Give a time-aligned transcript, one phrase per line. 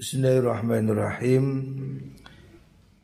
[0.00, 1.44] Bismillahirrahmanirrahim.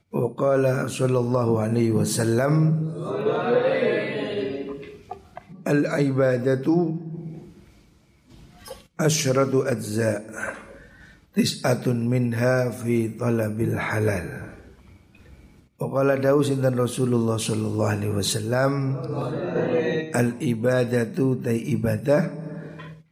[0.08, 2.72] Wa qala sallallahu alaihi wasallam
[5.69, 6.96] Al-ibadatu
[8.96, 10.24] asyratu ajza
[11.37, 14.57] tis'atun minha fi talabil halal
[15.77, 18.73] Wa qala dawu sinten Rasulullah sallallahu alaihi wasallam
[20.17, 22.25] Al ibadatu ta ibadah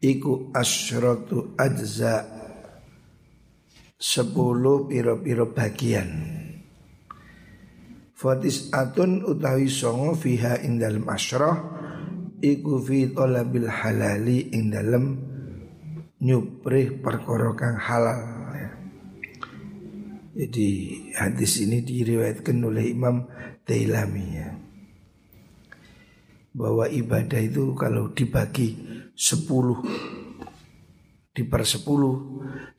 [0.01, 2.34] iku asyratu ajza
[3.97, 6.11] sepuluh piro-piro bagian
[8.15, 11.75] Fatis atun utawi songo fiha ing dalam asyrah
[12.45, 15.17] Iku fi tolabil halali ing dalam
[16.21, 18.21] nyuprih perkara kang halal.
[20.37, 20.69] Jadi
[21.17, 23.25] hadis ini diriwayatkan oleh Imam
[23.65, 24.51] Tailami ya.
[26.53, 28.77] Bahwa ibadah itu kalau dibagi
[29.17, 29.81] sepuluh
[31.35, 32.79] di per 10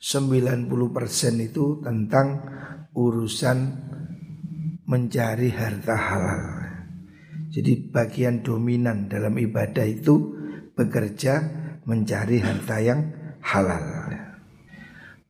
[1.44, 2.26] itu tentang
[2.96, 3.58] urusan
[4.88, 6.42] mencari harta halal.
[7.52, 10.32] Jadi bagian dominan dalam ibadah itu
[10.72, 11.34] bekerja
[11.84, 13.00] mencari harta yang
[13.44, 13.84] halal.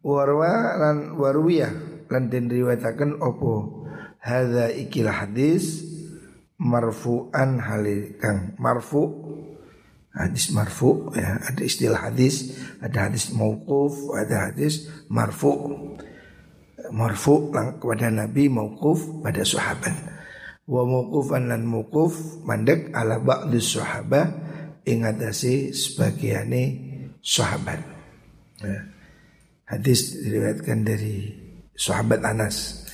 [0.07, 3.83] Warwa lan warwiyah lan den riwayataken opo
[4.23, 5.83] hadza ikil hadis
[6.63, 9.26] marfu'an halikang marfu'
[10.17, 15.53] hadis marfu ya ada istilah hadis ada hadis mauquf ada hadis marfu.
[16.87, 19.91] Marfu kepada nabi mauquf pada sahabat.
[20.71, 24.31] Wa mauqufan lan mauquf mandek ala ba'di sahabat
[24.87, 26.63] ing atase sebagiane
[27.19, 27.83] sahabat.
[28.63, 28.81] Ya.
[29.67, 31.29] hadis diriwayatkan dari
[31.75, 32.87] sahabat Anas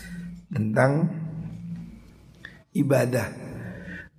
[0.51, 1.07] tentang
[2.73, 3.29] ibadah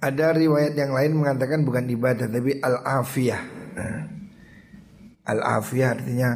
[0.03, 3.43] ada riwayat yang lain mengatakan bukan ibadah tapi al-afiyah.
[3.79, 4.03] Nah,
[5.23, 6.29] al-afiyah artinya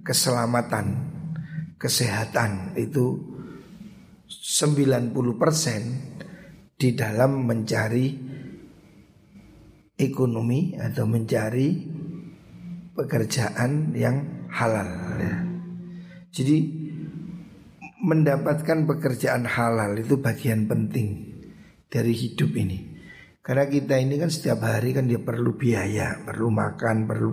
[0.00, 0.96] keselamatan,
[1.76, 3.20] kesehatan itu
[4.32, 5.12] 90%
[6.80, 8.16] di dalam mencari
[10.00, 11.68] ekonomi atau mencari
[12.96, 14.88] pekerjaan yang halal
[15.20, 15.36] ya.
[16.32, 16.56] Jadi
[18.02, 21.28] mendapatkan pekerjaan halal itu bagian penting
[21.92, 22.91] dari hidup ini.
[23.42, 27.30] Karena kita ini kan setiap hari kan dia perlu biaya, perlu makan, perlu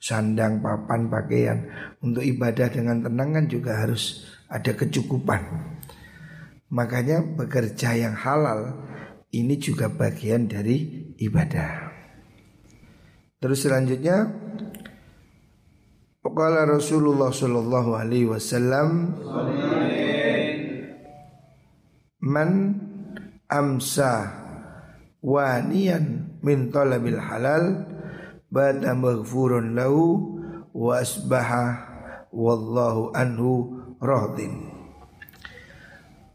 [0.00, 1.58] sandang, papan, pakaian.
[2.00, 5.44] Untuk ibadah dengan tenang kan juga harus ada kecukupan.
[6.72, 8.80] Makanya bekerja yang halal
[9.28, 11.92] ini juga bagian dari ibadah.
[13.36, 14.24] Terus selanjutnya
[16.32, 19.20] Qala Rasulullah sallallahu alaihi wasallam
[22.24, 22.50] Man
[23.52, 24.41] amsa
[25.22, 27.86] waniyan min talabil halal
[28.50, 30.36] bada maghfurun lahu
[30.74, 31.64] wa asbaha
[32.34, 34.68] wallahu anhu rahdin.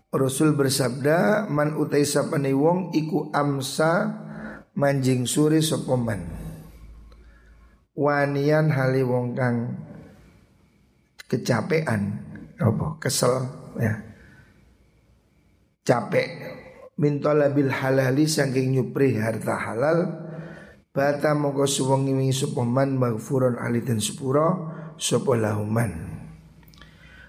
[0.08, 4.24] Rasul bersabda man utai sapane wong iku amsa
[4.74, 6.24] manjing suri sapa man.
[7.92, 9.84] Wanian hali wong kang
[11.28, 12.24] kecapean
[12.56, 13.46] apa kesel
[13.78, 14.00] ya.
[15.84, 16.56] Capek
[16.97, 20.28] min talabil halali saking nyupri harta halal.
[20.97, 24.50] Bata mongko suwengi wingi sapa man maghfurun aliten sepura
[24.97, 25.94] sapa lahuman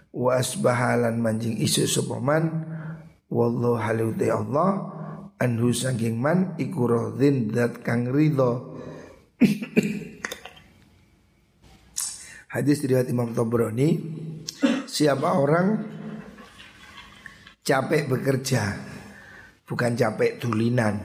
[0.08, 2.64] wa asbahalan manjing isu sapa man
[3.28, 4.88] wallahu haluti Allah
[5.36, 8.72] anhu saking man iku radhin dat kang ridho
[12.48, 14.00] Hadis diriwayat Imam Tabrani
[14.88, 15.84] Siapa orang
[17.60, 18.87] capek bekerja
[19.68, 20.96] bukan capek tulinan,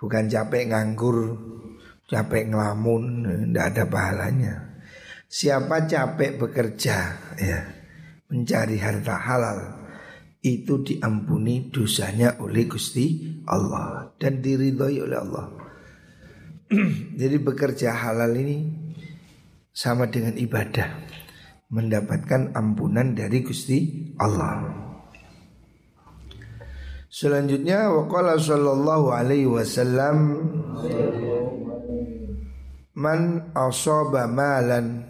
[0.00, 1.36] bukan capek nganggur,
[2.08, 4.54] capek ngelamun, tidak ada pahalanya.
[5.28, 6.96] Siapa capek bekerja,
[7.36, 7.60] ya,
[8.32, 9.60] mencari harta halal,
[10.40, 15.46] itu diampuni dosanya oleh Gusti Allah dan diridhoi oleh Allah.
[17.20, 18.56] Jadi bekerja halal ini
[19.68, 20.88] sama dengan ibadah,
[21.68, 24.87] mendapatkan ampunan dari Gusti Allah.
[27.08, 30.44] Selanjutnya waqala sallallahu alaihi wasallam
[32.98, 35.08] Man asaba malan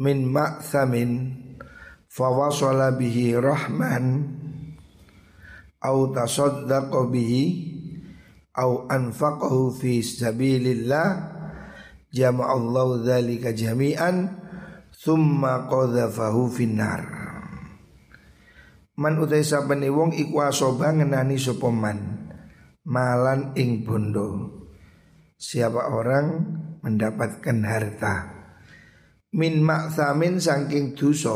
[0.00, 1.36] min ma'thamin
[2.06, 4.38] fawasala bihi rahman
[5.82, 7.42] au tasaddaqa bihi
[8.54, 11.34] au anfaqahu fi sabilillah
[12.14, 14.30] jama'allahu dzalika jami'an
[14.94, 17.23] thumma qadhafahu finnar
[18.94, 22.30] Man utai sabane wong iku asoba ngenani sapa man
[22.86, 24.54] malan ing bondo.
[25.34, 26.26] Siapa orang
[26.78, 28.14] mendapatkan harta
[29.34, 31.34] min maksamin saking dosa.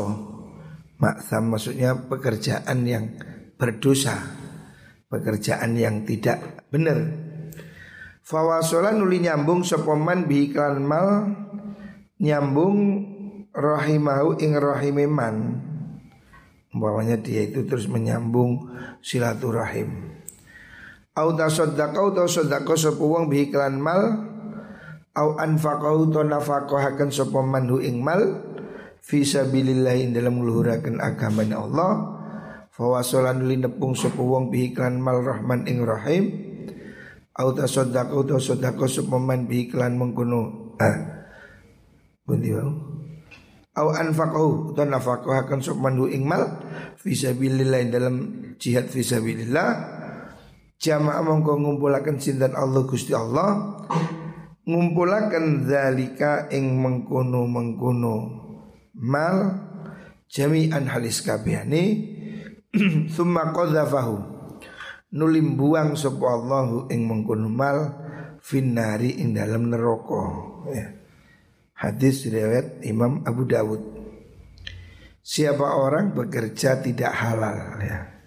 [0.99, 3.15] Maksam maksudnya pekerjaan yang
[3.55, 4.19] berdosa,
[5.07, 6.99] pekerjaan yang tidak benar.
[8.19, 11.23] Fawasola nuli nyambung sopoman bihiklan mal
[12.19, 12.77] nyambung
[13.55, 15.35] rahimahu ing rahimeman.
[16.69, 18.69] Umpamanya dia itu terus menyambung
[19.01, 20.21] silaturahim.
[21.17, 24.01] Au tasaddaqau ta sedekah sapa wong bi iklan mal
[25.17, 28.21] au anfaqau ta nafaqahaken sapa manhu ing mal
[29.01, 31.91] fi sabilillah dalam ngluhuraken agama Allah
[32.69, 36.23] fa wasalan linepung sapa wong bi iklan mal rahman ing rahim
[37.35, 40.97] au tasaddaqau ta sedekah sapa man bi iklan mengkono ah
[42.23, 42.69] bundi wae
[43.79, 46.59] au anfaqahu ta nafaqahaken sapa manhu ing mal
[46.99, 48.15] fi sabilillah dalam
[48.59, 49.97] jihad fi sabilillah.
[50.79, 53.79] Jamaah mongko ngumpulaken sinten Allah Gusti Allah
[54.63, 58.15] ngumpulaken zalika ing mengkono mengkono
[58.95, 59.35] mal
[60.31, 61.83] jami'an halis kabehane.
[63.15, 64.39] Summa qadzafahu
[65.15, 67.77] nulim buang sapa Allahu ing mengkono mal
[68.39, 70.23] finnari ing dalam neraka.
[70.69, 70.85] Ya.
[71.79, 73.79] Hadis riwayat Imam Abu Dawud
[75.23, 78.19] Siapa orang bekerja tidak halal ya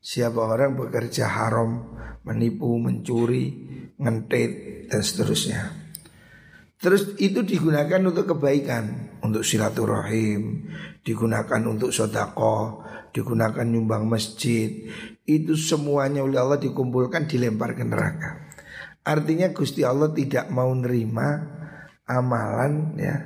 [0.00, 1.92] Siapa orang bekerja haram,
[2.24, 3.52] menipu, mencuri,
[4.00, 5.76] ngentet dan seterusnya.
[6.80, 10.72] Terus itu digunakan untuk kebaikan, untuk silaturahim,
[11.04, 12.80] digunakan untuk sodako,
[13.12, 14.88] digunakan nyumbang masjid.
[15.28, 18.48] Itu semuanya oleh Allah dikumpulkan dilempar ke neraka.
[19.04, 21.59] Artinya Gusti Allah tidak mau nerima
[22.10, 23.16] amalan ya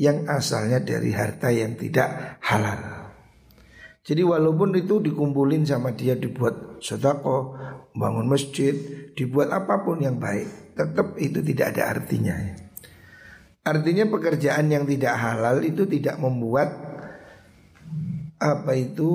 [0.00, 3.04] yang asalnya dari harta yang tidak halal.
[4.04, 7.56] Jadi walaupun itu dikumpulin sama dia dibuat sodako,
[7.96, 8.74] bangun masjid,
[9.16, 12.36] dibuat apa pun yang baik, tetap itu tidak ada artinya.
[13.64, 16.68] Artinya pekerjaan yang tidak halal itu tidak membuat
[18.36, 19.08] apa itu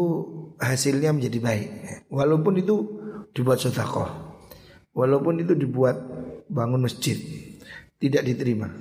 [0.57, 1.69] hasilnya menjadi baik.
[2.09, 2.75] Walaupun itu
[3.29, 4.09] dibuat sodako,
[4.97, 6.01] walaupun itu dibuat
[6.49, 7.13] bangun masjid,
[8.01, 8.73] tidak diterima,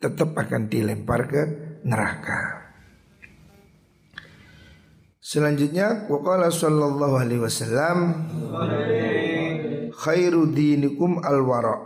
[0.00, 1.42] tetap akan dilempar ke
[1.84, 2.72] neraka.
[5.20, 7.98] Selanjutnya waqala sallallahu alaihi wasallam
[9.92, 11.76] khairu dinikum alwara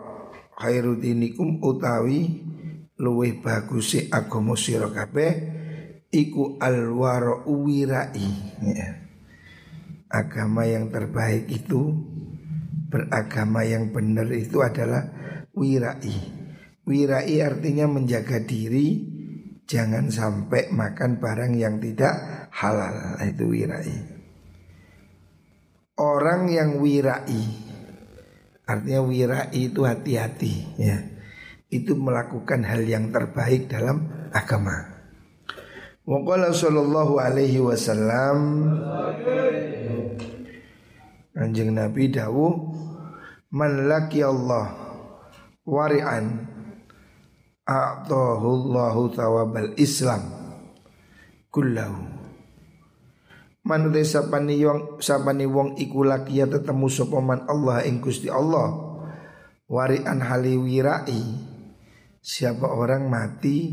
[0.54, 2.40] khairu dinikum utawi
[3.02, 5.32] luwih bagus agama sira kabeh
[6.14, 8.30] iku alwara wirai
[8.62, 9.02] ya.
[10.14, 11.90] agama yang terbaik itu
[12.86, 15.10] beragama yang benar itu adalah
[15.58, 16.43] wirai
[16.84, 19.00] wirai artinya menjaga diri
[19.64, 23.96] jangan sampai makan barang yang tidak halal itu wirai.
[25.94, 27.44] Orang yang wirai
[28.64, 30.98] artinya wirai itu hati-hati ya.
[31.72, 34.94] Itu melakukan hal yang terbaik dalam agama.
[36.04, 38.68] Waqala sallallahu alaihi wasallam
[41.32, 42.54] Anjing Nabi dawuh
[43.48, 44.76] Man laki Allah
[45.64, 46.53] wari'an
[47.64, 50.20] A'tahu Allahu thawabal Islam
[51.48, 52.14] Kullahu
[53.64, 58.76] Manute sapani wong sapani wong iku lakia tetemu sapa man Allah ing Gusti Allah.
[59.64, 61.24] Warian hali wirai.
[62.20, 63.72] Siapa orang mati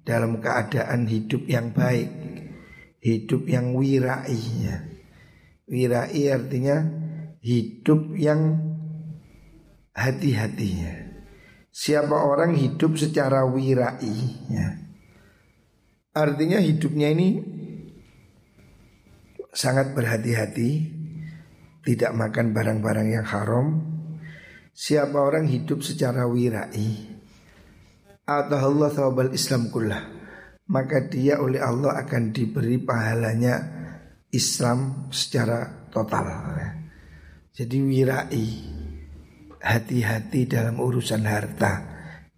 [0.00, 2.08] dalam keadaan hidup yang baik,
[3.04, 4.88] hidup yang wirai ya.
[5.68, 6.80] Wirai artinya
[7.44, 8.56] hidup yang
[9.92, 11.05] hati-hatinya.
[11.76, 14.16] Siapa orang hidup secara wirai
[14.48, 14.80] ya.
[16.16, 17.36] Artinya hidupnya ini
[19.52, 20.70] sangat berhati-hati
[21.84, 23.66] tidak makan barang-barang yang haram.
[24.72, 27.12] Siapa orang hidup secara wirai
[28.24, 30.00] atau Allah thawabal Islam kullah
[30.72, 33.54] maka dia oleh Allah akan diberi pahalanya
[34.32, 36.56] Islam secara total.
[37.52, 38.75] Jadi wirai
[39.66, 41.82] hati-hati dalam urusan harta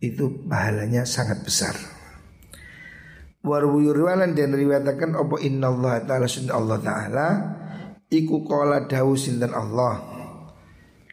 [0.01, 1.77] itu pahalanya sangat besar.
[3.45, 7.27] Warwuyurwalan dan riwayatakan Apa inna Allah ta'ala sunna Allah ta'ala?
[8.09, 10.01] Iku kola dawu sinten Allah.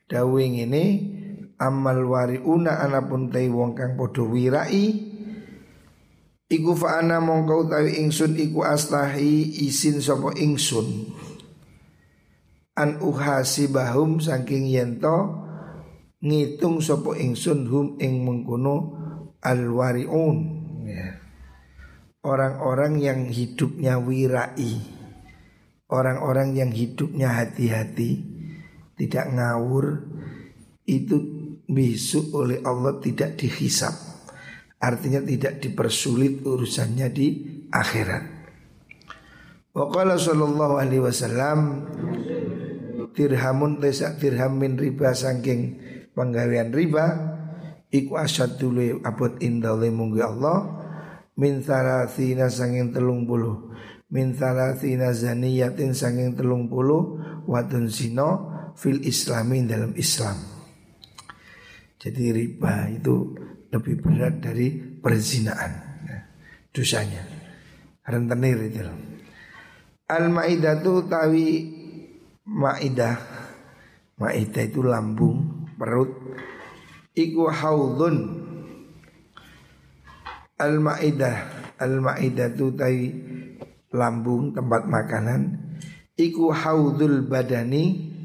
[0.08, 1.14] Dawu ini
[1.56, 5.14] Amal wariuna anapun tai wong kang podo wirai
[6.46, 11.14] Iku fa'ana mongkau tawi ingsun Iku astahi isin sopo ingsun.
[12.76, 15.45] An uhasibahum saking yento
[16.25, 18.98] Ngitung sopo ingsun hum ing mengkuno
[19.46, 20.38] alwariun
[20.89, 21.25] ya
[22.25, 24.82] orang-orang yang hidupnya wirai,
[25.94, 28.25] orang-orang yang hidupnya hati-hati,
[28.98, 30.10] tidak ngawur,
[30.89, 31.15] itu
[31.70, 33.94] besok oleh Allah tidak dihisap.
[34.82, 37.27] Artinya tidak dipersulit urusannya di
[37.70, 38.24] akhirat.
[39.75, 41.89] Waqala sallallahu alaihi wasallam
[43.15, 45.79] dirhamun tesak dirham min riba saking
[46.16, 47.06] penggawean riba
[47.92, 50.58] iku asyaddu abot indah munggu Allah.
[51.36, 53.76] Min thalathina sanging telung puluh.
[54.08, 57.20] Min thalathina zaniyatin sanging telung puluh.
[57.44, 60.40] Wadun sino fil islami dalam Islam.
[62.00, 63.36] Jadi riba itu
[63.72, 65.72] lebih berat dari perzinaan
[66.06, 66.22] nah,
[66.72, 67.24] dosanya.
[68.06, 68.80] Rentenir itu
[70.06, 71.48] Al-Maidah itu tawi
[72.46, 73.18] Maidah.
[74.22, 76.12] Maidah itu lambung perut.
[77.15, 78.15] Iku haudun
[80.55, 81.38] Al-Ma'idah.
[81.79, 83.12] Al-Ma'idah itu tadi
[83.91, 85.41] lambung tempat makanan.
[86.15, 88.15] Iku haudul badani.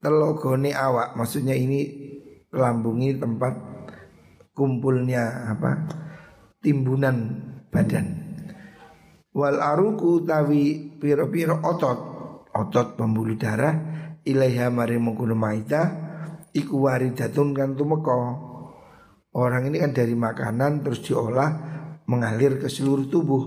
[0.00, 1.16] Telogone awak.
[1.16, 1.88] Maksudnya ini
[2.52, 3.54] lambungi tempat
[4.52, 5.88] kumpulnya apa?
[6.60, 7.16] Timbunan
[7.72, 8.06] badan.
[9.32, 12.16] Wal aruku tawi piro-piro otot.
[12.56, 15.82] Otot pembuluh darah ilaiha mari mengkuno maida
[16.50, 18.12] iku waridatun kan tumeka.
[19.36, 21.50] Orang ini kan dari makanan terus diolah
[22.08, 23.44] mengalir ke seluruh tubuh.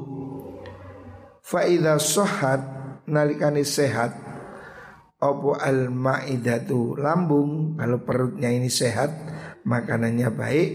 [1.44, 2.62] Faida sohat
[3.10, 4.30] nalikani sehat
[5.20, 7.76] Opo al maidatu lambung?
[7.76, 9.12] Kalau perutnya ini sehat
[9.68, 10.70] Makanannya baik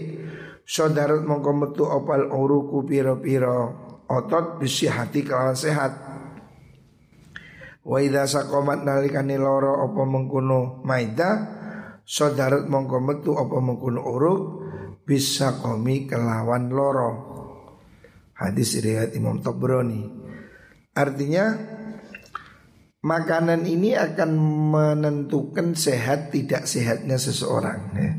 [0.67, 3.59] Saudarat mongko metu opal uruku piro piro
[4.05, 6.14] Otot bisi hati kelawan sehat
[7.85, 11.53] Wa idha sakomat nalikani loro opo mengkuno maida
[12.05, 14.39] Saudarat mongko metu opo mengkuno uruk
[15.05, 17.11] bisa komi kelawan loro
[18.35, 20.03] Hadis riwayat Imam Tabrani.
[20.91, 21.45] Artinya
[23.05, 24.33] Makanan ini akan
[24.73, 28.17] menentukan sehat tidak sehatnya seseorang ya.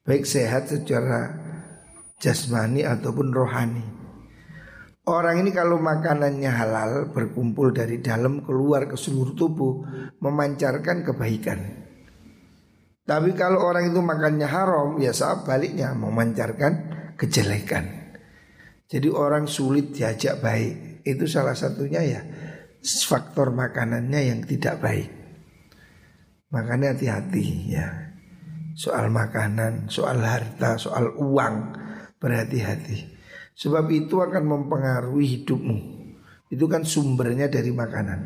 [0.00, 1.28] Baik sehat secara
[2.16, 3.84] jasmani ataupun rohani
[5.04, 9.84] Orang ini kalau makanannya halal berkumpul dari dalam keluar ke seluruh tubuh
[10.16, 11.84] Memancarkan kebaikan
[13.04, 16.72] tapi kalau orang itu makannya haram, ya saat baliknya memancarkan
[17.20, 18.16] kejelekan.
[18.88, 21.04] Jadi orang sulit diajak baik.
[21.04, 22.20] Itu salah satunya ya
[22.80, 25.08] faktor makanannya yang tidak baik.
[26.48, 27.88] Makanya hati-hati ya.
[28.72, 31.76] Soal makanan, soal harta, soal uang
[32.16, 33.13] berhati-hati.
[33.54, 35.78] Sebab itu akan mempengaruhi hidupmu.
[36.50, 38.20] Itu kan sumbernya dari makanan.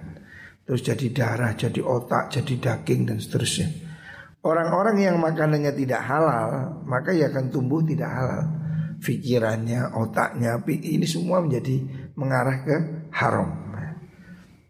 [0.65, 3.89] Terus jadi darah, jadi otak, jadi daging dan seterusnya.
[4.39, 8.43] Orang-orang yang makanannya tidak halal Maka ya akan tumbuh tidak halal
[9.03, 11.83] Fikirannya, otaknya Ini semua menjadi
[12.15, 12.77] mengarah ke
[13.19, 13.51] haram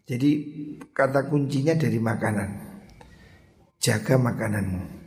[0.09, 0.31] Jadi
[0.89, 2.49] kata kuncinya dari makanan
[3.77, 4.98] Jaga makananmu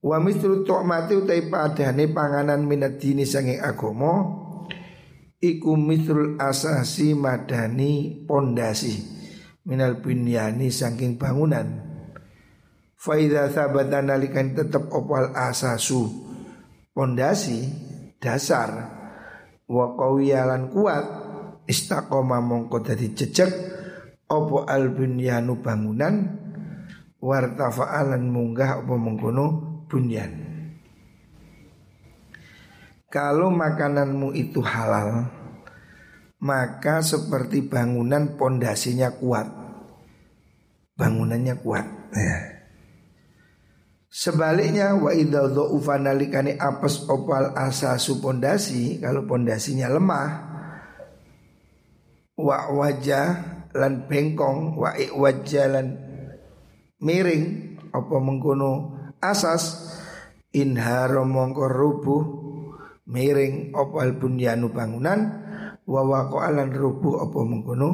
[0.00, 4.48] Wa mithlu tu'mati utai padane panganan minat dini sanging agomo
[5.40, 9.20] Iku mithrul asasi madani pondasi
[9.60, 11.68] Minal binyani sangking bangunan.
[12.96, 16.08] Faida sabata nalikan tetap opal asasu?
[16.96, 17.68] Pondasi
[18.16, 18.72] dasar.
[19.68, 21.04] Wa qawiyalan kuat
[21.68, 23.52] Istaqoma mongko dadi jejak
[24.32, 26.40] Opo al bunyanu bangunan?
[27.20, 30.30] Wartafa'alan munggah opo mengkono bunyan
[33.10, 35.26] Kalau makananmu itu halal
[36.40, 39.50] Maka seperti bangunan pondasinya kuat
[40.94, 42.60] Bangunannya kuat ya.
[44.10, 50.50] Sebaliknya wa idza apes opal asasu pondasi kalau pondasinya lemah
[52.34, 53.26] wa wajah
[53.70, 55.86] lan bengkong wa wajah lan
[56.98, 59.94] miring apa mengkono asas
[60.50, 62.22] inharo mongko rubuh
[63.06, 65.20] miring opal bunyanu bangunan
[65.86, 67.88] wa waqo alan rubuh apa mengkono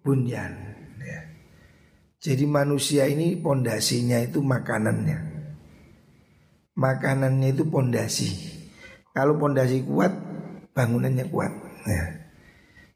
[0.00, 0.52] bunyan
[1.00, 1.20] ya.
[2.20, 5.30] Jadi manusia ini pondasinya itu makanannya
[6.80, 8.30] makanannya itu pondasi.
[9.12, 10.16] Kalau pondasi kuat,
[10.72, 11.52] bangunannya kuat.
[11.84, 12.32] Ya.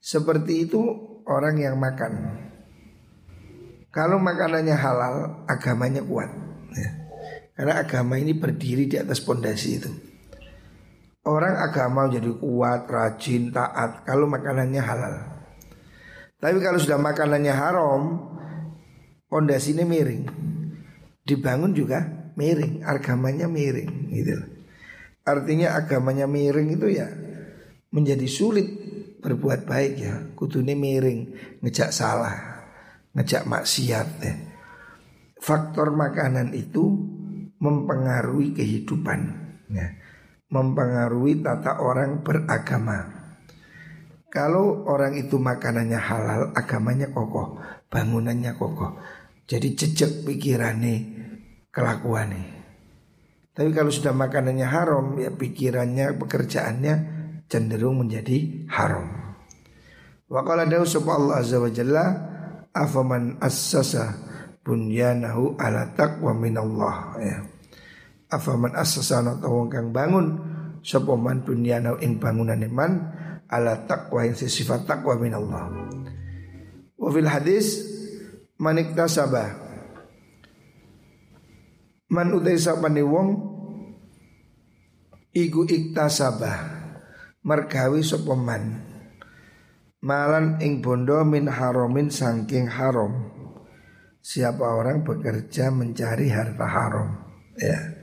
[0.01, 0.81] Seperti itu
[1.29, 2.41] orang yang makan.
[3.93, 6.33] Kalau makanannya halal, agamanya kuat.
[6.75, 6.91] Ya.
[7.55, 9.91] Karena agama ini berdiri di atas pondasi itu.
[11.25, 15.15] Orang agama jadi kuat, rajin, taat kalau makanannya halal.
[16.37, 18.03] Tapi kalau sudah makanannya haram,
[19.31, 20.29] pondasinya miring.
[21.25, 22.05] Dibangun juga
[22.37, 24.37] miring, agamanya miring gitu.
[25.25, 27.09] Artinya agamanya miring itu ya
[27.89, 28.69] menjadi sulit
[29.25, 30.15] berbuat baik ya.
[30.37, 31.33] Kudune miring,
[31.65, 32.61] ngejak salah,
[33.17, 34.35] ngejak maksiat ya.
[35.41, 37.14] Faktor makanan itu
[37.65, 39.21] mempengaruhi kehidupan
[39.73, 39.89] ya.
[40.53, 43.25] mempengaruhi tata orang beragama.
[44.29, 47.57] Kalau orang itu makanannya halal, agamanya kokoh,
[47.89, 48.99] bangunannya kokoh.
[49.47, 50.97] Jadi jejak pikirannya,
[51.71, 52.45] kelakuannya.
[53.55, 56.95] Tapi kalau sudah makanannya haram, ya pikirannya, pekerjaannya
[57.47, 59.07] cenderung menjadi haram.
[60.27, 60.83] Wa qala dawu
[61.15, 62.05] Allah azza wa jalla
[62.75, 64.19] afaman assasa
[64.67, 67.54] bunyanahu ala taqwa minallah ya.
[68.33, 70.41] Afaman assasa wong kang bangun
[70.85, 72.93] sapa man bunyanahu ing bangunan iman
[73.49, 75.73] ala taqwa yang sifat taqwa minallah.
[76.97, 77.85] Wa fil hadis
[78.61, 79.65] manik tasabah
[82.15, 83.29] Man utai sapane wong
[85.35, 86.59] iku iktasabah
[87.43, 88.87] mergawi sapa man
[89.99, 93.35] malan ing bondo min haromin sangking haram.
[94.25, 97.09] Siapa orang bekerja mencari harta haram.
[97.59, 97.94] Ya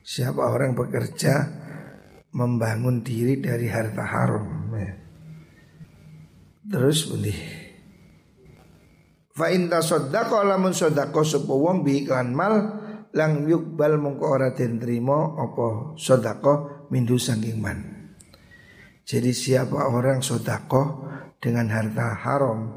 [0.00, 1.48] siapa orang bekerja
[2.30, 4.92] membangun diri dari harta haram ya.
[6.70, 7.60] terus bunyi
[9.40, 12.76] Fa in tasaddaqa lamun sedekah sapa wong bi iklan mal
[13.16, 18.10] lang yukbal mongko ora den trimo apa sedekah mindu saking man.
[19.08, 20.88] Jadi siapa orang sedekah
[21.40, 22.68] dengan harta haram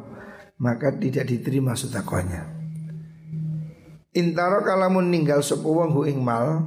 [0.55, 2.47] maka tidak diterima sedekahnya.
[4.15, 6.63] Intaro kalamun ninggal sapa wong hu ing mal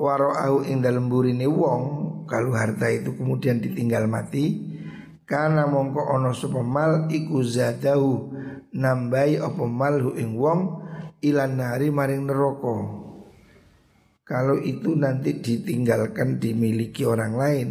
[0.00, 1.82] au ing dalem burine wong
[2.24, 4.70] kalau harta itu kemudian ditinggal mati
[5.28, 8.32] karena mongko ono sapa mal iku zadahu
[8.74, 10.60] nambahi apa mal hu ing wong
[11.20, 12.76] ilan nari maring neraka.
[14.24, 17.68] Kalau itu nanti ditinggalkan dimiliki orang lain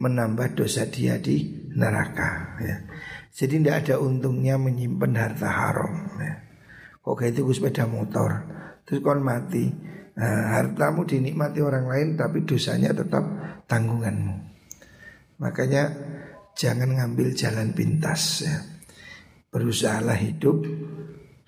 [0.00, 2.76] menambah dosa dia di neraka ya.
[3.30, 6.34] Jadi tidak ada untungnya menyimpan harta haram ya.
[7.00, 8.44] Kok kayak itu sepeda motor
[8.84, 9.70] Terus kon mati
[10.20, 13.24] nah, Hartamu dinikmati orang lain Tapi dosanya tetap
[13.64, 14.36] tanggunganmu
[15.40, 15.88] Makanya
[16.60, 18.60] Jangan ngambil jalan pintas ya.
[19.48, 20.60] Berusahalah hidup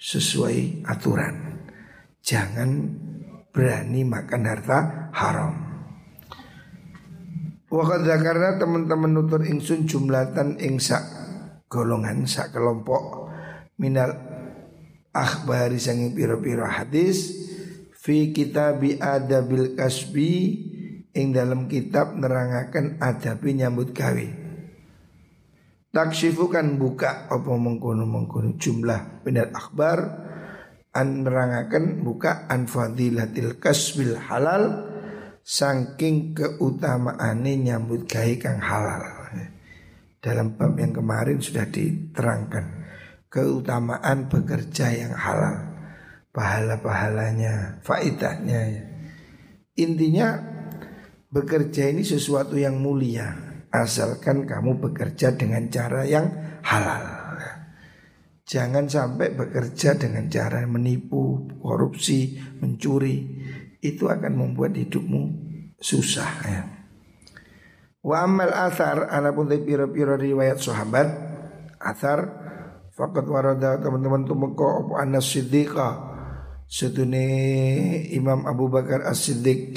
[0.01, 1.61] sesuai aturan.
[2.25, 2.71] Jangan
[3.53, 4.79] berani makan harta
[5.13, 5.53] haram.
[7.69, 11.05] Waktu karena teman-teman nutur ingsun jumlatan ingsa
[11.69, 13.29] golongan sak kelompok
[13.77, 14.17] minal
[15.13, 17.52] akhbari sangi piro-piro hadis
[18.03, 20.31] fi kitabi adabil kasbi
[21.15, 24.43] ing dalam kitab nerangaken adabi nyambut gawe.
[25.93, 29.99] Taksifu kan buka apa mengkono mengkono jumlah benar akbar
[30.91, 34.89] an nerangaken buka an fadilatil kasbil halal
[35.47, 39.23] saking keutamaane nyambut gawe kang halal.
[40.23, 42.87] Dalam bab yang kemarin sudah diterangkan
[43.27, 45.72] keutamaan bekerja yang halal,
[46.33, 48.89] pahala-pahalanya, faidahnya.
[49.77, 50.41] Intinya
[51.33, 53.33] bekerja ini sesuatu yang mulia
[53.73, 56.29] asalkan kamu bekerja dengan cara yang
[56.65, 57.23] halal.
[58.43, 63.41] Jangan sampai bekerja dengan cara menipu, korupsi, mencuri.
[63.81, 65.23] Itu akan membuat hidupmu
[65.81, 66.63] susah ya.
[68.03, 71.07] Wa amal athar anapun piro-piro riwayat sahabat
[71.79, 72.21] athar
[72.93, 76.12] fakat warada teman-teman tumeka apa anas siddiqa
[76.73, 77.29] sedune
[78.17, 79.77] Imam Abu Bakar As-Siddiq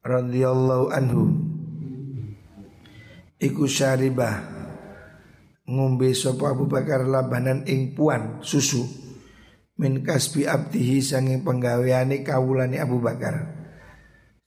[0.00, 1.36] radhiyallahu anhu.
[3.36, 4.40] Iku syaribah
[5.68, 8.88] ngombe sapa Abu Bakar labanan ing puan susu.
[9.78, 13.60] Min kasbi abdihi sanging penggaweane kawulane Abu Bakar.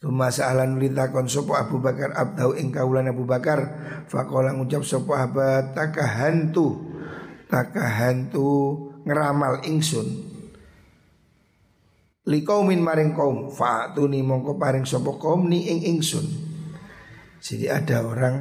[0.01, 3.69] Tuma sa'alan litakon sapa Abu Bakar abdau ing kawulan Abu Bakar
[4.09, 6.89] faqala ngucap sapa abad takahantu
[7.45, 8.49] takahantu
[9.05, 10.40] ngeramal ingsun
[12.25, 16.25] likaumin maring kaum fa'tuni mongko paring sapa kaum ni ing ingsun.
[17.41, 18.35] Jadi ada orang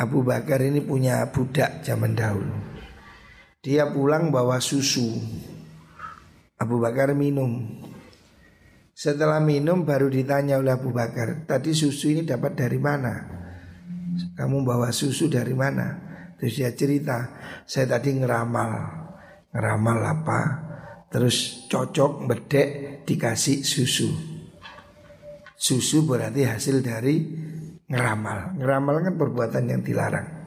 [0.00, 2.56] Abu Bakar ini punya budak zaman dahulu.
[3.60, 5.12] Dia pulang bawa susu.
[6.56, 7.78] Abu Bakar minum.
[8.92, 13.14] Setelah minum baru ditanya oleh Abu Bakar, tadi susu ini dapat dari mana?
[14.36, 16.12] Kamu bawa susu dari mana?
[16.36, 17.30] Terus dia cerita,
[17.68, 18.72] saya tadi ngeramal.
[19.52, 20.40] Ngeramal apa?
[21.12, 22.68] Terus cocok bedek
[23.04, 24.08] dikasih susu.
[25.52, 27.20] Susu berarti hasil dari
[27.84, 28.56] ngeramal.
[28.56, 30.40] Ngeramal kan perbuatan yang dilarang.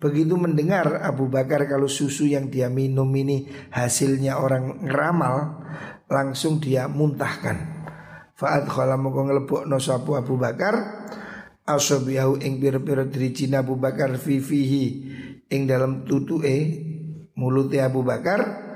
[0.00, 5.60] Begitu mendengar Abu Bakar kalau susu yang dia minum ini hasilnya orang ngeramal,
[6.08, 7.82] langsung dia muntahkan.
[8.38, 11.04] Fa'ad khala moko nglebokno sapa Abu Bakar
[11.68, 14.86] asabiyahu ing pira-pira drijine Abu Bakar fi fihi
[15.52, 16.56] ing dalam tutuke
[17.36, 18.69] mulute Abu Bakar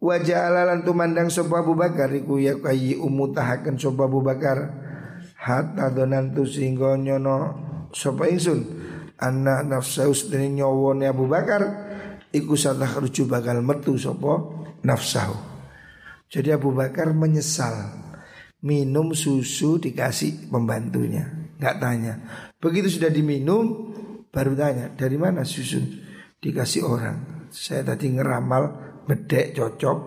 [0.00, 4.58] wajah alalan tumandang sapa Abu Bakar iku ya kayi umutahaken sapa Abu Bakar
[5.36, 7.36] hatta donantu sehingga nyono
[7.92, 8.64] sapa ingsun
[9.20, 11.62] anna nafsu sedene nyawone Abu Bakar
[12.32, 14.40] iku satah ruju bakal metu sapa
[14.80, 15.36] nafsahu.
[16.30, 17.90] Jadi Abu Bakar menyesal
[18.62, 21.26] minum susu dikasih pembantunya,
[21.58, 22.14] nggak tanya.
[22.62, 23.92] Begitu sudah diminum
[24.30, 25.82] baru tanya dari mana susu
[26.38, 27.50] dikasih orang.
[27.50, 29.98] Saya tadi ngeramal bedek cocok,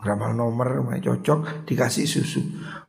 [0.00, 2.40] ngeramal nomor cocok dikasih susu.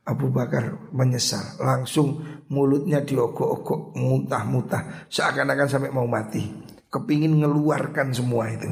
[0.04, 2.20] Abu Bakar menyesal, langsung
[2.52, 6.44] mulutnya diogok-ogok, muntah-muntah, seakan-akan sampai mau mati.
[6.92, 8.68] Kepingin ngeluarkan semua itu.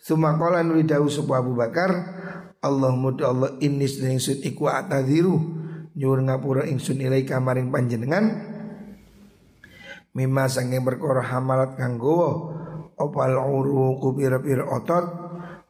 [0.00, 1.90] Sumakolan widahu sebuah Abu Bakar,
[2.66, 5.36] Allah muda Allah ini ingsun iku atadiru
[5.96, 8.24] nyur ngapura ingsun ilai kamaring panjenengan
[10.16, 12.52] mimma sange berkoro hamalat kanggo
[12.98, 15.25] opal uru kubir-bir otot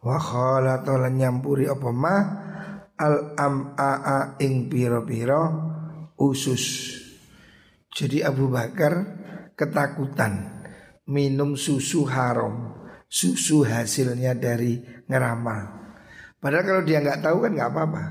[0.06, 2.16] wa khala nyampuri apa ma
[2.94, 5.42] al am'aa ing piro-piro
[6.14, 6.94] usus.
[7.90, 8.94] Jadi Abu Bakar
[9.58, 10.62] ketakutan
[11.10, 12.76] minum susu haram,
[13.10, 14.78] susu hasilnya dari
[15.10, 15.74] ngeramal.
[16.38, 18.04] Padahal kalau dia nggak tahu kan nggak apa-apa.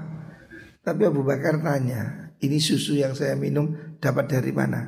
[0.84, 4.86] Tapi Abu Bakar tanya, ini susu yang saya minum dapat dari mana?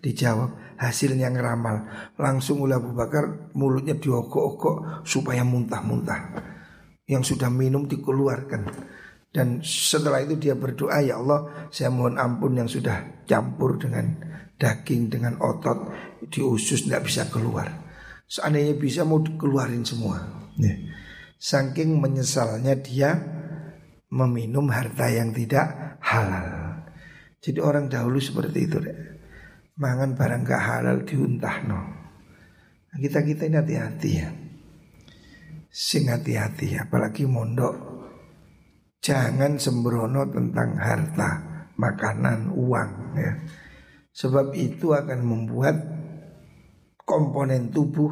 [0.00, 1.84] Dijawab, hasilnya ngeramal.
[2.16, 6.20] Langsung oleh Abu Bakar mulutnya diogok-ogok supaya muntah-muntah.
[7.04, 8.62] Yang sudah minum dikeluarkan.
[9.28, 14.16] Dan setelah itu dia berdoa ya Allah saya mohon ampun yang sudah campur dengan
[14.56, 15.92] daging dengan otot
[16.32, 17.68] di usus tidak bisa keluar.
[18.24, 20.20] Seandainya bisa mau dikeluarin semua.
[20.56, 20.74] Ya.
[21.38, 23.14] Saking menyesalnya dia
[24.10, 26.82] meminum harta yang tidak halal.
[27.38, 29.17] Jadi orang dahulu seperti itu deh.
[29.78, 31.80] Mangan barang gak halal diuntah no.
[32.98, 34.28] Kita kita ini hati-hati ya.
[35.70, 37.98] Sing hati-hati apalagi mondok
[38.98, 41.30] jangan sembrono tentang harta,
[41.78, 43.32] makanan, uang ya.
[44.10, 45.76] Sebab itu akan membuat
[47.06, 48.10] komponen tubuh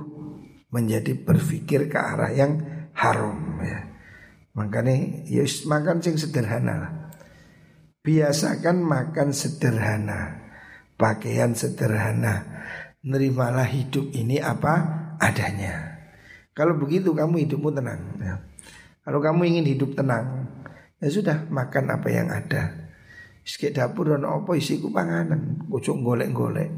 [0.71, 2.63] menjadi berpikir ke arah yang
[2.95, 3.81] haram ya.
[4.57, 6.93] Makanya ya makan sing sederhana lah.
[8.07, 10.46] Biasakan makan sederhana,
[11.01, 12.45] pakaian sederhana.
[13.07, 14.83] Nerimalah hidup ini apa
[15.23, 16.03] adanya.
[16.57, 18.03] Kalau begitu kamu hidupmu tenang.
[18.19, 18.43] Ya.
[19.07, 20.51] Kalau kamu ingin hidup tenang,
[20.97, 22.73] Ya sudah makan apa yang ada.
[23.45, 26.73] Sikit dapur dan apa isiku panganan, bocok golek-golek.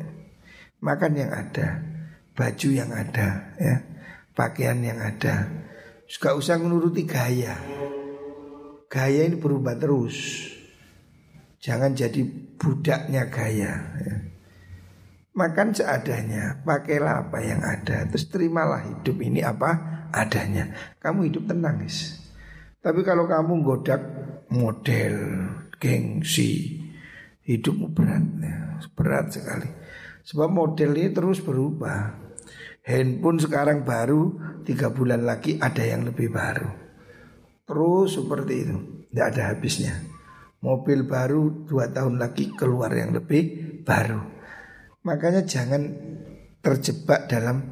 [0.82, 1.80] Makan yang ada,
[2.34, 3.76] baju yang ada, ya,
[4.34, 5.48] pakaian yang ada.
[6.10, 7.54] Gak usah menuruti gaya.
[8.90, 10.50] Gaya ini berubah terus.
[11.58, 12.22] Jangan jadi
[12.54, 13.74] budaknya gaya.
[13.98, 14.16] Ya.
[15.34, 20.74] Makan seadanya, pakailah apa yang ada, terus terimalah hidup ini apa adanya.
[20.98, 22.18] Kamu hidup tenang, guys.
[22.78, 24.02] Tapi kalau kamu godak
[24.50, 25.14] model,
[25.78, 26.82] gengsi,
[27.46, 28.58] hidupmu berat, ya,
[28.94, 29.70] berat sekali.
[30.26, 32.30] Sebab model ini terus berubah.
[32.82, 34.32] Handphone sekarang baru
[34.64, 36.72] tiga bulan lagi ada yang lebih baru.
[37.68, 38.76] Terus seperti itu,
[39.12, 40.07] tidak ada habisnya.
[40.58, 44.18] Mobil baru dua tahun lagi keluar yang lebih baru.
[45.06, 45.86] Makanya jangan
[46.58, 47.62] terjebak dalam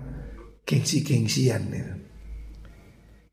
[0.62, 1.66] gengsi-gengsian.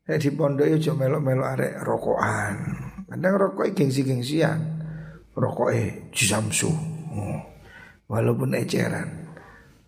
[0.04, 2.54] Nek di pondok yo melok-melok arek rokokan.
[3.08, 4.58] Kadang rokok gengsi-gengsian.
[5.34, 6.70] Rokoke Jisamsu.
[7.14, 7.40] Oh.
[8.10, 9.30] Walaupun eceran.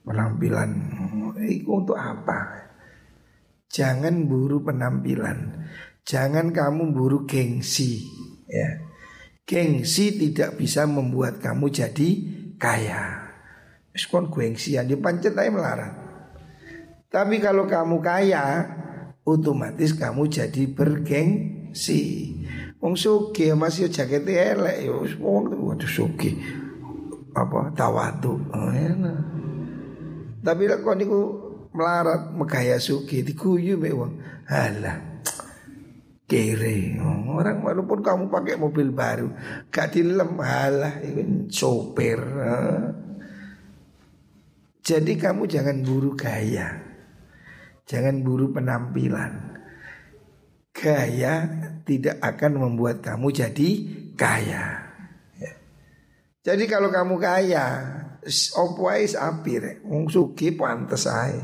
[0.06, 0.70] Penampilan
[1.42, 2.70] itu untuk apa?
[3.66, 5.66] Jangan buru penampilan.
[6.06, 8.06] Jangan kamu buru gengsi,
[8.46, 8.70] ya.
[9.46, 12.08] Gengsi tidak bisa membuat kamu jadi
[12.58, 13.30] kaya.
[13.94, 15.94] Sekon gengsian di pancet melarat.
[17.06, 18.66] Tapi kalau kamu kaya,
[19.22, 22.34] otomatis kamu jadi bergengsi.
[22.82, 26.36] Wong suki masih jaket elek yo wong waduh suki.
[27.32, 28.36] Apa tawatu.
[28.50, 28.70] Oh.
[30.42, 31.20] Tapi lek niku
[31.70, 34.12] melarat megaya suki diguyu mek wong.
[34.50, 35.15] Halah.
[36.26, 36.98] Kere
[37.30, 39.30] Orang walaupun kamu pakai mobil baru
[39.70, 42.18] Gak dilem Halah itu sopir
[44.82, 46.86] Jadi kamu jangan buru gaya
[47.86, 49.62] Jangan buru penampilan.
[50.74, 51.34] Gaya
[51.86, 53.70] tidak akan membuat kamu jadi
[54.18, 54.90] kaya.
[55.38, 55.52] Ya.
[56.42, 57.66] Jadi kalau kamu kaya,
[58.58, 61.38] opo ae apir, wong sugih pantes ae.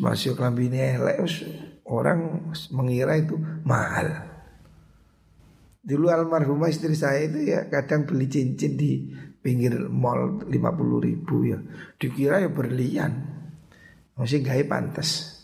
[0.00, 1.28] Masuk klambine elek
[1.90, 3.34] orang mengira itu
[3.66, 4.30] mahal.
[5.82, 9.10] Dulu almarhumah istri saya itu ya kadang beli cincin di
[9.42, 10.54] pinggir mall 50
[11.02, 11.58] ribu ya.
[11.98, 13.12] Dikira ya berlian.
[14.14, 15.40] Masih gaya pantas.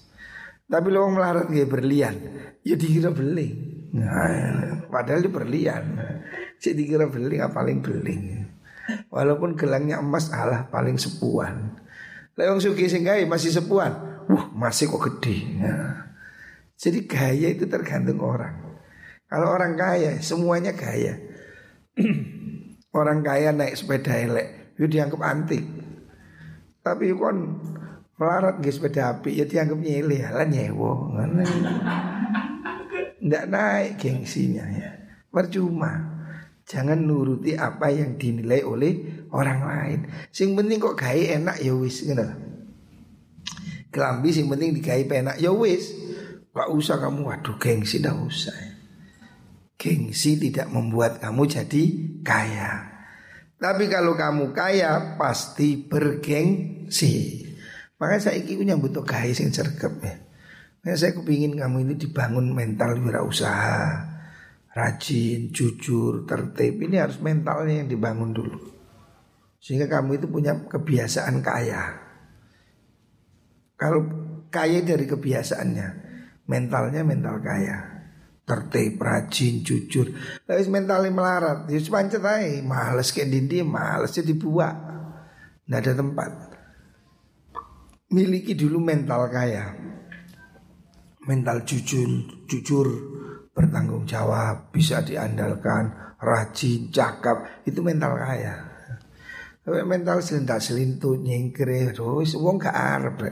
[0.66, 2.14] Tapi lo melarat gak berlian,
[2.66, 3.54] ya dikira beling.
[3.94, 5.84] Nah, padahal di berlian.
[6.58, 8.22] Si dikira beling, apa paling beling.
[9.06, 11.78] Walaupun gelangnya emas Allah paling sepuan.
[12.34, 13.94] Lewang sugi sing masih sepuan.
[14.26, 15.38] Wah, masih kok gede.
[15.62, 16.06] Ya.
[16.76, 18.76] Jadi gaya itu tergantung orang.
[19.26, 21.16] Kalau orang kaya semuanya gaya.
[23.00, 25.64] orang kaya naik sepeda elek, itu dianggap antik.
[26.84, 27.58] Tapi kon
[28.20, 31.16] melarat nggak sepeda api, ya dianggap nyele, lah nyewo.
[33.24, 34.90] Nggak naik gengsinya ya.
[35.32, 36.14] Percuma.
[36.66, 40.00] Jangan nuruti apa yang dinilai oleh orang lain.
[40.34, 42.26] Sing penting kok gaya enak ya wis gitu.
[43.94, 45.94] Kelambi sing penting digawe enak ya wis.
[46.56, 48.56] Gak usah kamu waduh gengsi dah usah.
[49.76, 51.84] Gengsi tidak membuat kamu jadi
[52.24, 52.96] kaya.
[53.60, 57.44] Tapi kalau kamu kaya pasti bergengsi.
[58.00, 60.16] Makanya saya ingin butuh kaya sing cerkep ya.
[60.86, 64.16] Nah, saya kepingin kamu ini dibangun mental wirausaha
[64.76, 66.76] rajin, jujur, tertib.
[66.84, 68.60] Ini harus mentalnya yang dibangun dulu.
[69.56, 71.96] Sehingga kamu itu punya kebiasaan kaya.
[73.80, 74.04] Kalau
[74.52, 76.05] kaya dari kebiasaannya,
[76.46, 77.78] mentalnya mental kaya.
[78.46, 80.06] Tertib, rajin, jujur.
[80.46, 82.62] Tapi mentalnya melarat, ya pancet aja.
[82.62, 84.74] Males kayak dindi, males jadi buah.
[85.66, 86.30] Nggak ada tempat.
[88.14, 89.74] Miliki dulu mental kaya.
[91.26, 92.06] Mental jujur,
[92.46, 92.86] jujur,
[93.50, 98.54] bertanggung jawab, bisa diandalkan, rajin, cakap, itu mental kaya.
[99.66, 103.26] Tapi mental selintas selintut, nyengkere, terus wong gak arep.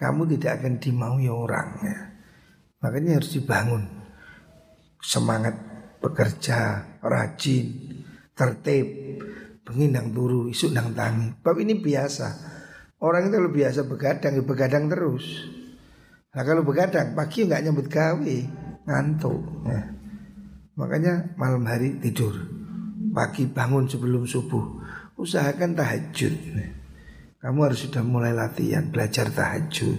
[0.00, 2.09] Kamu tidak akan dimaui orang ya.
[2.80, 3.84] Makanya harus dibangun
[5.00, 5.56] semangat
[6.00, 7.66] bekerja, rajin,
[8.32, 8.88] tertib,
[9.64, 11.36] pengindang turu, isu nang tangi.
[11.44, 12.28] Bab ini biasa.
[13.00, 15.24] Orang itu lebih biasa begadang, ya begadang terus.
[16.36, 18.36] Nah kalau begadang pagi nggak nyambut gawe,
[18.84, 19.40] ngantuk.
[19.68, 19.80] Ya.
[20.76, 22.32] Makanya malam hari tidur,
[23.12, 24.80] pagi bangun sebelum subuh.
[25.20, 26.32] Usahakan tahajud.
[26.32, 26.68] Ya.
[27.40, 29.96] Kamu harus sudah mulai latihan belajar tahajud,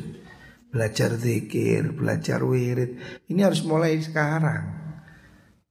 [0.71, 2.97] belajar zikir, belajar wirid.
[3.27, 4.81] Ini harus mulai sekarang.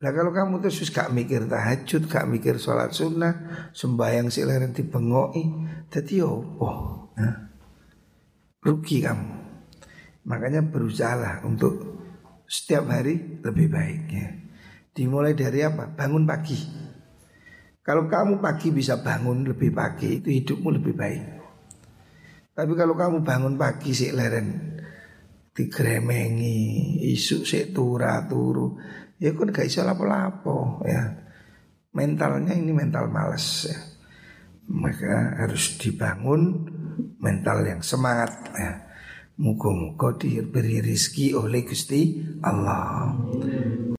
[0.00, 5.44] Nah kalau kamu terus gak mikir tahajud, gak mikir sholat sunnah, sembahyang silaran dibengoi,
[5.92, 6.70] jadi opo,
[7.16, 7.52] ya.
[8.64, 9.28] rugi kamu.
[10.24, 12.00] Makanya berusahalah untuk
[12.48, 14.28] setiap hari lebih baik ya.
[14.96, 15.92] Dimulai dari apa?
[15.92, 16.56] Bangun pagi.
[17.80, 21.24] Kalau kamu pagi bisa bangun lebih pagi itu hidupmu lebih baik.
[22.56, 24.69] Tapi kalau kamu bangun pagi sih leren
[25.50, 28.78] digremengi, isu sik tura turu,
[29.18, 31.02] ya kan gak iso lapo-lapo ya.
[31.90, 33.78] Mentalnya ini mental males ya.
[34.70, 36.70] Maka harus dibangun
[37.18, 38.72] mental yang semangat ya.
[39.40, 43.16] Muka-muka diberi rizki oleh Gusti Allah